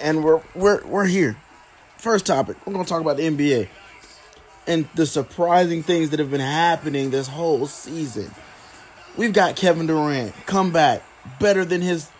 [0.00, 1.36] and we're we're we're here.
[1.98, 3.68] First topic, we're gonna talk about the NBA
[4.66, 8.30] and the surprising things that have been happening this whole season.
[9.16, 11.02] We've got Kevin Durant come back
[11.40, 12.10] better than his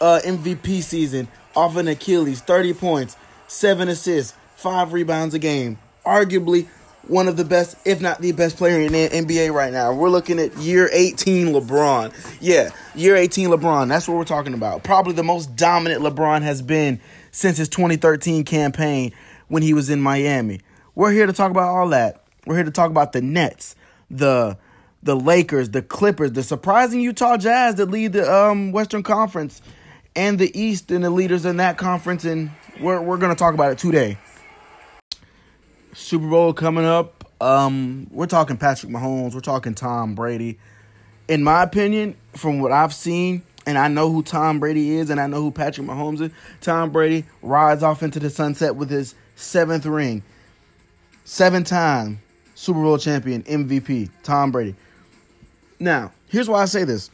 [0.00, 3.16] uh, MVP season off an Achilles, 30 points,
[3.46, 5.78] seven assists, five rebounds a game.
[6.04, 6.68] Arguably
[7.08, 9.92] one of the best, if not the best player in the NBA right now.
[9.92, 12.38] We're looking at year 18 LeBron.
[12.40, 13.88] Yeah, year 18 LeBron.
[13.88, 14.82] That's what we're talking about.
[14.82, 19.12] Probably the most dominant LeBron has been since his 2013 campaign
[19.48, 20.60] when he was in Miami.
[20.94, 22.24] We're here to talk about all that.
[22.46, 23.76] We're here to talk about the Nets,
[24.10, 24.56] the
[25.02, 29.60] the Lakers, the Clippers, the surprising Utah Jazz that lead the um, Western Conference
[30.16, 32.50] and the East and the leaders in that conference and
[32.80, 34.18] we're we're going to talk about it today.
[35.94, 37.30] Super Bowl coming up.
[37.40, 39.34] Um, we're talking Patrick Mahomes.
[39.34, 40.58] We're talking Tom Brady.
[41.28, 45.20] In my opinion, from what I've seen, and I know who Tom Brady is, and
[45.20, 46.32] I know who Patrick Mahomes is.
[46.60, 50.22] Tom Brady rides off into the sunset with his seventh ring,
[51.24, 52.20] seven-time
[52.54, 54.74] Super Bowl champion, MVP, Tom Brady.
[55.78, 57.10] Now, here's why I say this: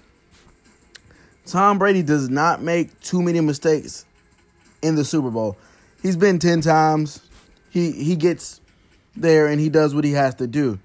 [1.46, 4.06] Tom Brady does not make too many mistakes
[4.82, 5.56] in the Super Bowl.
[6.02, 7.20] He's been ten times.
[7.70, 8.59] He he gets
[9.20, 10.78] there and he does what he has to do.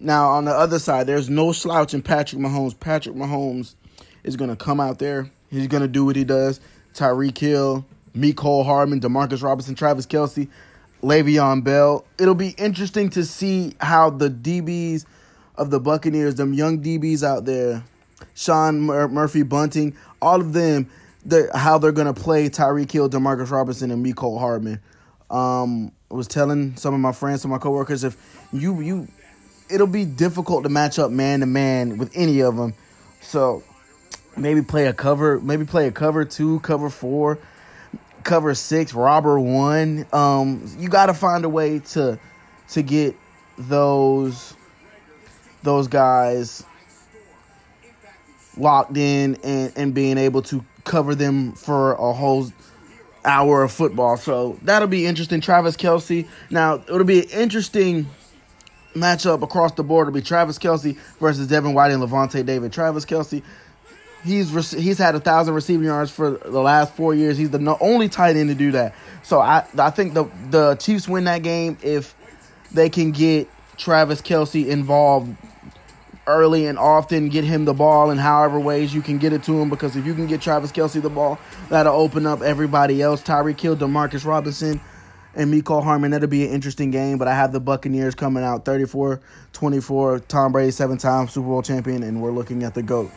[0.00, 2.78] Now, on the other side, there's no slouch in Patrick Mahomes.
[2.78, 3.74] Patrick Mahomes
[4.22, 5.30] is going to come out there.
[5.50, 6.60] He's going to do what he does.
[6.94, 7.84] Tyreek Hill,
[8.14, 10.48] Mecole Hardman, Demarcus Robinson, Travis Kelce,
[11.02, 12.04] Le'Veon Bell.
[12.18, 15.04] It'll be interesting to see how the DBs
[15.56, 17.84] of the Buccaneers, them young DBs out there,
[18.34, 20.88] Sean Mur- Murphy Bunting, all of them,
[21.54, 24.80] how they're going to play Tyreek Hill, Demarcus Robinson, and Mecole Hardman.
[25.30, 28.16] Um, was telling some of my friends, some of my coworkers, if
[28.52, 29.08] you you,
[29.70, 32.74] it'll be difficult to match up man to man with any of them.
[33.20, 33.62] So
[34.36, 37.38] maybe play a cover, maybe play a cover two, cover four,
[38.24, 40.06] cover six, robber one.
[40.12, 42.18] Um, you got to find a way to
[42.70, 43.16] to get
[43.58, 44.54] those
[45.62, 46.64] those guys
[48.56, 52.50] locked in and, and being able to cover them for a whole
[53.28, 54.16] hour of football.
[54.16, 55.40] So that'll be interesting.
[55.40, 56.26] Travis Kelce.
[56.50, 58.06] Now it'll be an interesting
[58.94, 60.08] matchup across the board.
[60.08, 62.72] It'll be Travis Kelce versus Devin White and Lavonte David.
[62.72, 63.42] Travis Kelce.
[64.24, 67.38] He's he's had a thousand receiving yards for the last four years.
[67.38, 68.94] He's the only tight end to do that.
[69.22, 72.14] So I I think the the Chiefs win that game if
[72.72, 75.36] they can get Travis Kelce involved
[76.28, 79.60] early and often, get him the ball in however ways you can get it to
[79.60, 79.68] him.
[79.68, 81.38] Because if you can get Travis Kelce the ball,
[81.70, 83.22] that'll open up everybody else.
[83.22, 84.80] Tyreek Hill, Demarcus Robinson,
[85.34, 86.12] and Mecole Hardman.
[86.12, 87.18] That'll be an interesting game.
[87.18, 89.20] But I have the Buccaneers coming out 34
[89.52, 90.20] 24.
[90.20, 93.10] Tom Brady, seven time Super Bowl champion, and we're looking at the GOAT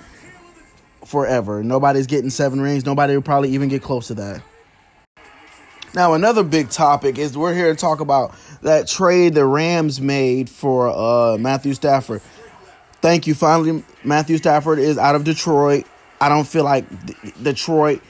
[1.05, 1.63] forever.
[1.63, 2.85] Nobody's getting seven rings.
[2.85, 4.41] Nobody will probably even get close to that.
[5.93, 10.49] Now, another big topic is we're here to talk about that trade the Rams made
[10.49, 12.21] for uh, Matthew Stafford.
[13.01, 13.33] Thank you.
[13.33, 15.85] Finally, Matthew Stafford is out of Detroit.
[16.19, 16.85] I don't feel like
[17.41, 18.01] Detroit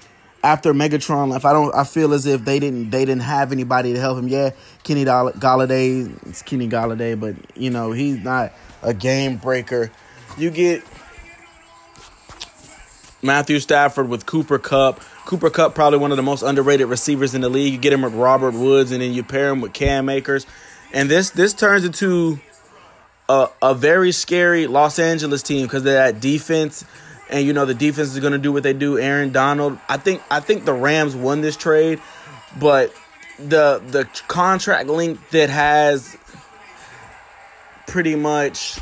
[0.44, 1.46] after Megatron left.
[1.46, 1.74] I don't.
[1.74, 2.90] I feel as if they didn't.
[2.90, 4.28] They didn't have anybody to help him.
[4.28, 4.52] Yeah,
[4.84, 6.28] Kenny Golladay.
[6.28, 9.92] It's Kenny Golladay, but you know he's not a game breaker.
[10.38, 10.84] You get
[13.22, 15.00] Matthew Stafford with Cooper Kupp.
[15.26, 17.74] Cooper Kupp probably one of the most underrated receivers in the league.
[17.74, 20.46] You get him with Robert Woods, and then you pair him with Cam Akers,
[20.92, 22.40] and this this turns into
[23.32, 26.84] a, a very scary Los Angeles team because of that defense.
[27.30, 29.00] And you know the defense is going to do what they do.
[29.00, 29.80] Aaron Donald.
[29.88, 32.02] I think I think the Rams won this trade,
[32.60, 32.94] but
[33.38, 36.18] the the contract link that has
[37.88, 38.80] pretty much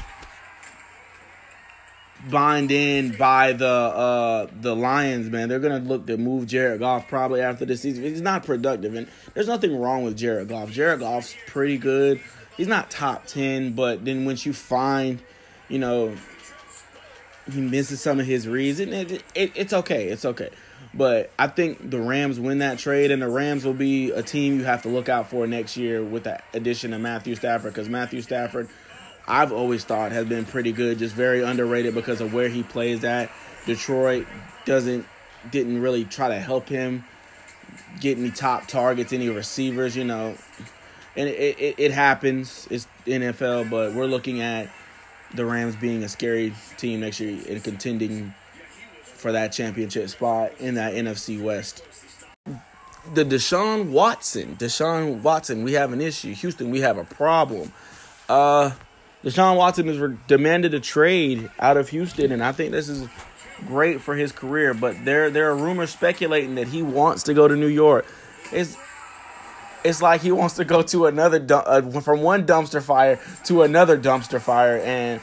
[2.27, 5.47] bind in by the uh the Lions, man.
[5.47, 8.03] They're gonna look to move Jared Goff probably after the season.
[8.03, 10.71] He's not productive, and there's nothing wrong with Jared Goff.
[10.71, 12.19] Jared Goff's pretty good
[12.59, 15.21] he's not top 10, but then once you find,
[15.69, 16.13] you know,
[17.49, 20.09] he misses some of his reads, it, it, it, it's okay.
[20.09, 20.49] It's okay.
[20.93, 24.57] But I think the Rams win that trade, and the Rams will be a team
[24.57, 27.87] you have to look out for next year with the addition of Matthew Stafford because
[27.87, 28.67] Matthew Stafford,
[29.25, 33.05] I've always thought, has been pretty good, just very underrated because of where he plays
[33.05, 33.31] at.
[33.67, 34.27] Detroit
[34.65, 35.05] doesn't
[35.49, 37.05] didn't really try to help him
[38.01, 40.35] get any top targets, any receivers, you know
[41.15, 42.67] and it, it, it happens.
[42.69, 44.69] It's NFL, but we're looking at
[45.33, 48.33] the Rams being a scary team next year and contending
[49.03, 51.83] for that championship spot in that NFC West.
[53.13, 56.33] The Deshaun Watson, Deshaun Watson, we have an issue.
[56.33, 57.71] Houston, we have a problem.
[58.27, 58.71] Uh,
[59.23, 63.07] Deshaun Watson has demanded a trade out of Houston, and I think this is
[63.67, 64.73] great for his career.
[64.73, 68.05] But there, there are rumors speculating that he wants to go to New York.
[68.51, 68.77] it's
[69.89, 73.97] it's like he wants to go to another uh, from one dumpster fire to another
[73.97, 74.77] dumpster fire.
[74.77, 75.19] And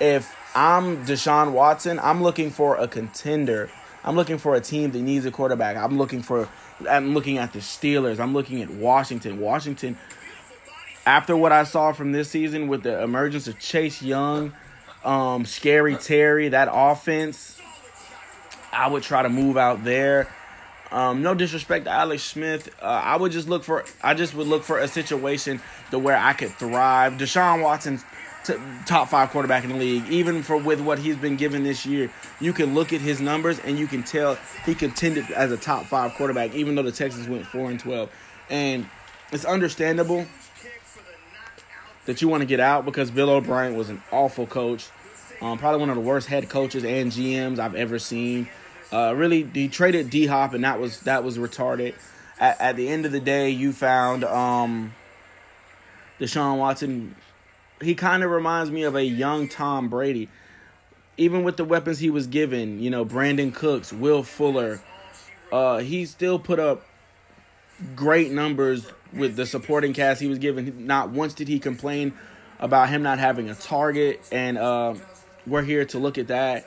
[0.00, 3.68] if I'm Deshaun Watson, I'm looking for a contender.
[4.04, 5.76] I'm looking for a team that needs a quarterback.
[5.76, 6.48] I'm looking for.
[6.88, 8.20] I'm looking at the Steelers.
[8.20, 9.40] I'm looking at Washington.
[9.40, 9.98] Washington.
[11.06, 14.54] After what I saw from this season with the emergence of Chase Young,
[15.04, 17.60] um, Scary Terry, that offense,
[18.72, 20.28] I would try to move out there.
[20.94, 22.72] Um, no disrespect to Alex Smith.
[22.80, 23.84] Uh, I would just look for.
[24.00, 25.60] I just would look for a situation
[25.90, 27.14] to where I could thrive.
[27.14, 28.04] Deshaun Watson's
[28.44, 28.54] t-
[28.86, 30.06] top five quarterback in the league.
[30.08, 33.58] Even for with what he's been given this year, you can look at his numbers
[33.58, 36.54] and you can tell he contended as a top five quarterback.
[36.54, 38.08] Even though the Texans went four and twelve,
[38.48, 38.88] and
[39.32, 40.24] it's understandable
[42.06, 44.90] that you want to get out because Bill O'Brien was an awful coach.
[45.42, 48.48] Um, probably one of the worst head coaches and GMs I've ever seen.
[48.94, 51.94] Uh, really, he traded D Hop, and that was that was retarded.
[52.38, 54.94] At, at, the end of the day, you found um,
[56.20, 57.16] Deshaun Watson.
[57.82, 60.28] He kind of reminds me of a young Tom Brady,
[61.16, 62.80] even with the weapons he was given.
[62.80, 64.80] You know, Brandin Cooks, Will Fuller.
[65.50, 66.84] Uh, he still put up
[67.96, 70.86] great numbers with the supporting cast he was given.
[70.86, 72.14] Not once did he complain
[72.60, 74.94] about him not having a target, and uh,
[75.48, 76.64] we're here to look at that.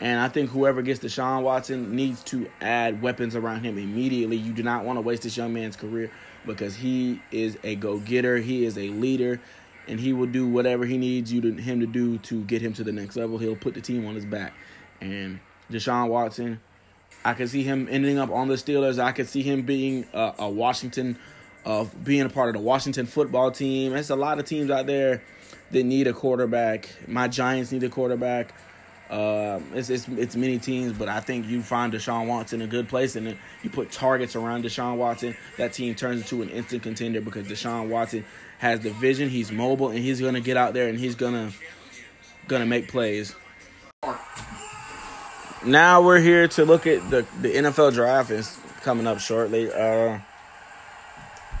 [0.00, 4.36] And I think whoever gets Deshaun Watson needs to add weapons around him immediately.
[4.36, 6.10] You do not want to waste this young man's career
[6.44, 8.36] because he is a go getter.
[8.36, 9.40] He is a leader,
[9.88, 12.74] and he will do whatever he needs you to him to do to get him
[12.74, 13.38] to the next level.
[13.38, 14.52] He'll put the team on his back.
[15.00, 15.40] And
[15.70, 16.60] Deshaun Watson,
[17.24, 18.98] I can see him ending up on the Steelers.
[19.02, 21.18] I could see him being a, a Washington,
[21.64, 23.92] of uh, being a part of the Washington football team.
[23.92, 25.22] There's a lot of teams out there
[25.70, 26.88] that need a quarterback.
[27.08, 28.54] My Giants need a quarterback.
[29.08, 32.88] Uh, it's, it's it's many teams, but I think you find Deshaun Watson a good
[32.88, 35.36] place, and you put targets around Deshaun Watson.
[35.58, 38.24] That team turns into an instant contender because Deshaun Watson
[38.58, 39.28] has the vision.
[39.28, 41.52] He's mobile, and he's gonna get out there and he's gonna
[42.48, 43.34] gonna make plays.
[45.64, 49.72] Now we're here to look at the the NFL draft is coming up shortly.
[49.72, 50.18] Uh,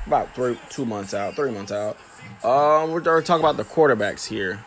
[0.06, 1.96] about three two months out, three months out.
[2.42, 4.64] Um, we're, we're talking about the quarterbacks here.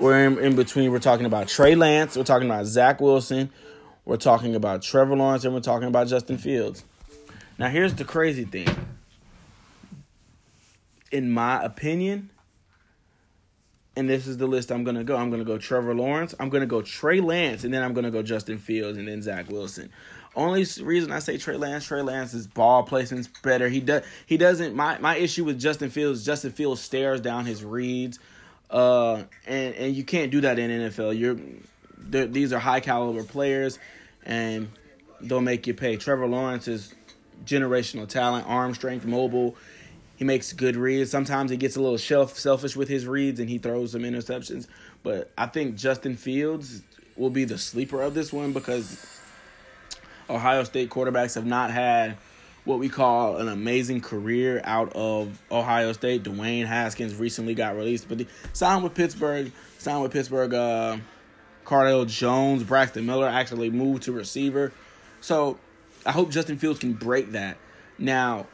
[0.00, 0.90] We're in, in, between.
[0.90, 2.16] We're talking about Trey Lance.
[2.16, 3.50] We're talking about Zach Wilson.
[4.04, 6.84] We're talking about Trevor Lawrence, and we're talking about Justin Fields.
[7.58, 8.68] Now, here's the crazy thing.
[11.12, 12.30] In my opinion,
[13.94, 15.16] and this is the list I'm gonna go.
[15.16, 16.34] I'm gonna go Trevor Lawrence.
[16.40, 19.50] I'm gonna go Trey Lance, and then I'm gonna go Justin Fields, and then Zach
[19.50, 19.90] Wilson.
[20.34, 23.68] Only reason I say Trey Lance, Trey Lance's ball placement's better.
[23.68, 24.02] He does.
[24.26, 24.74] He doesn't.
[24.74, 26.24] My my issue with Justin Fields.
[26.24, 28.18] Justin Fields stares down his reads.
[28.72, 31.18] Uh, and and you can't do that in NFL.
[31.18, 31.36] You're
[32.26, 33.78] these are high caliber players,
[34.24, 34.70] and
[35.20, 35.96] they'll make you pay.
[35.96, 36.94] Trevor Lawrence is
[37.44, 39.56] generational talent, arm strength, mobile.
[40.16, 41.10] He makes good reads.
[41.10, 44.68] Sometimes he gets a little shelf selfish with his reads and he throws some interceptions.
[45.02, 46.82] But I think Justin Fields
[47.16, 49.04] will be the sleeper of this one because
[50.30, 52.16] Ohio State quarterbacks have not had
[52.64, 56.22] what we call an amazing career out of Ohio State.
[56.22, 59.50] Dwayne Haskins recently got released, but signed with Pittsburgh.
[59.78, 60.54] Signed with Pittsburgh.
[60.54, 60.98] Uh,
[62.06, 64.72] Jones, Braxton Miller actually moved to receiver.
[65.20, 65.58] So
[66.06, 67.56] I hope Justin Fields can break that.
[67.98, 68.46] Now,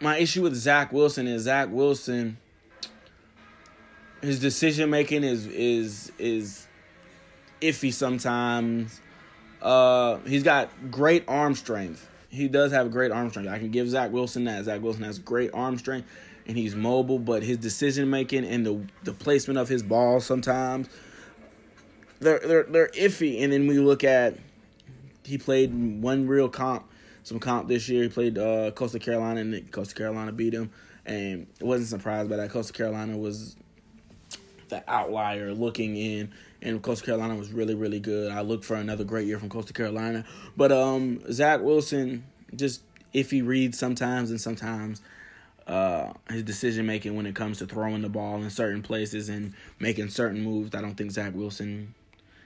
[0.00, 2.38] my issue with Zach Wilson is Zach Wilson.
[4.22, 6.66] His decision making is is is
[7.60, 9.00] iffy sometimes.
[9.60, 13.48] Uh, he's got great arm strength he does have a great arm strength.
[13.48, 14.64] I can give Zach Wilson that.
[14.64, 16.08] Zach Wilson has great arm strength
[16.46, 20.88] and he's mobile, but his decision making and the the placement of his ball sometimes
[22.20, 23.42] they're they're they're iffy.
[23.42, 24.36] And then we look at
[25.24, 25.72] he played
[26.02, 26.88] one real comp,
[27.22, 28.04] some comp this year.
[28.04, 30.70] He played uh, Coastal Carolina and Coastal Carolina beat him,
[31.04, 32.50] and wasn't surprised by that.
[32.50, 33.56] Coastal Carolina was
[34.70, 38.30] the outlier looking in and Coastal Carolina was really, really good.
[38.30, 40.24] I look for another great year from Coastal Carolina.
[40.56, 42.24] But um, Zach Wilson,
[42.54, 45.00] just if he reads sometimes and sometimes
[45.66, 49.54] uh, his decision making when it comes to throwing the ball in certain places and
[49.78, 51.94] making certain moves, I don't think Zach Wilson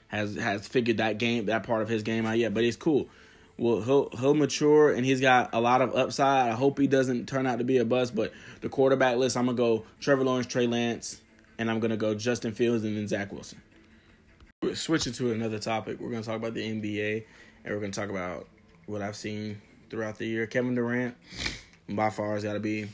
[0.09, 2.54] has has figured that game that part of his game out yet.
[2.54, 3.09] But he's cool.
[3.57, 6.50] Well, he'll he'll mature and he's got a lot of upside.
[6.50, 8.14] I hope he doesn't turn out to be a bust.
[8.14, 11.21] But the quarterback list, I'm gonna go Trevor Lawrence, Trey Lance,
[11.59, 13.61] and I'm gonna go Justin Fields and then Zach Wilson
[14.73, 17.25] switching to another topic, we're going to talk about the NBA,
[17.65, 18.49] and we're going to talk about
[18.87, 20.47] what I've seen throughout the year.
[20.47, 21.17] Kevin Durant,
[21.89, 22.89] by far, has got to be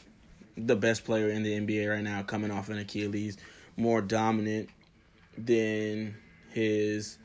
[0.57, 3.38] the best player in the NBA right now, coming off an Achilles,
[3.76, 4.69] more dominant
[5.38, 6.17] than
[6.50, 7.19] his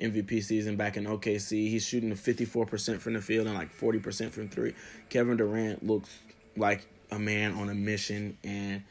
[0.00, 1.68] MVP season back in OKC.
[1.68, 4.74] He's shooting 54% from the field and like 40% from three.
[5.10, 6.10] Kevin Durant looks
[6.56, 8.82] like a man on a mission, and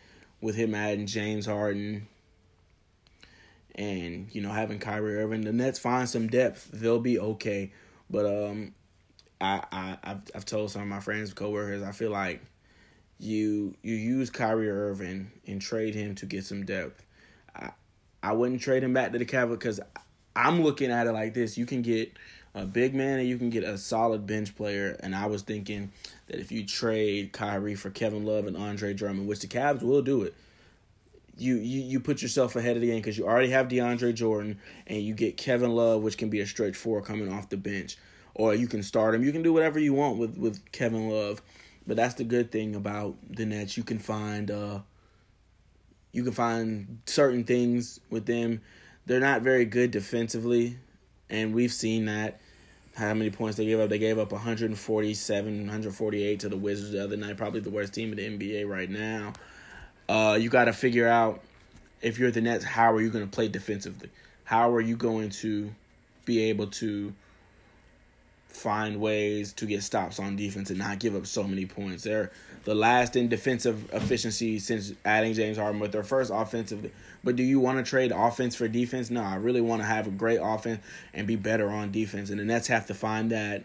[0.41, 2.07] with him adding James Harden
[3.75, 6.69] and you know having Kyrie Irving, the Nets find some depth.
[6.71, 7.71] They'll be okay.
[8.09, 8.73] But um,
[9.39, 12.41] I I I've, I've told some of my friends, coworkers, I feel like
[13.19, 17.03] you you use Kyrie Irving and trade him to get some depth.
[17.55, 17.71] I
[18.21, 19.79] I wouldn't trade him back to the Cavaliers because
[20.35, 22.11] I'm looking at it like this: you can get
[22.59, 24.97] a big man and you can get a solid bench player.
[25.01, 25.91] And I was thinking
[26.27, 30.01] that if you trade Kyrie for Kevin Love and Andre Drummond, which the Cavs will
[30.01, 30.33] do it,
[31.37, 34.59] you you, you put yourself ahead of the game because you already have DeAndre Jordan
[34.87, 37.97] and you get Kevin Love, which can be a stretch four coming off the bench,
[38.35, 39.23] or you can start him.
[39.23, 41.41] You can do whatever you want with with Kevin Love,
[41.87, 43.77] but that's the good thing about the Nets.
[43.77, 44.79] You can find uh,
[46.11, 48.61] you can find certain things with them.
[49.05, 50.77] They're not very good defensively,
[51.29, 52.41] and we've seen that.
[52.99, 53.89] How many points they gave up?
[53.89, 57.37] They gave up 147, 148 to the Wizards the other night.
[57.37, 59.31] Probably the worst team in the NBA right now.
[60.09, 61.41] Uh, you got to figure out
[62.01, 64.09] if you're the Nets, how are you going to play defensively?
[64.43, 65.73] How are you going to
[66.25, 67.13] be able to
[68.49, 72.03] find ways to get stops on defense and not give up so many points?
[72.03, 72.31] They're
[72.65, 76.91] the last in defensive efficiency since adding James Harden, but their first offensive.
[77.23, 79.09] But do you want to trade offense for defense?
[79.09, 82.29] No, I really want to have a great offense and be better on defense.
[82.29, 83.63] And the Nets have to find that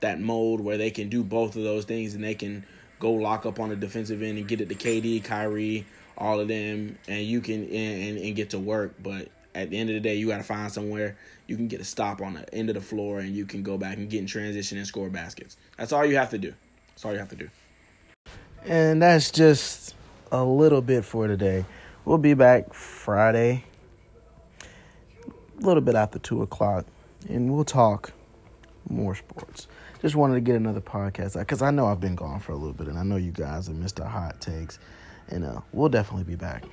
[0.00, 2.64] that mold where they can do both of those things and they can
[2.98, 6.48] go lock up on the defensive end and get it to KD, Kyrie, all of
[6.48, 8.94] them, and you can and, and get to work.
[9.02, 11.80] But at the end of the day, you got to find somewhere you can get
[11.80, 14.20] a stop on the end of the floor, and you can go back and get
[14.20, 15.56] in transition and score baskets.
[15.76, 16.52] That's all you have to do.
[16.88, 17.48] That's all you have to do.
[18.64, 19.94] And that's just
[20.32, 21.64] a little bit for today.
[22.04, 23.64] We'll be back Friday,
[24.62, 26.86] a little bit after two o'clock,
[27.28, 28.12] and we'll talk
[28.88, 29.66] more sports
[30.06, 32.56] just wanted to get another podcast out because I know I've been gone for a
[32.56, 34.78] little bit, and I know you guys have missed our hot takes,
[35.28, 36.64] and uh, we'll definitely be back.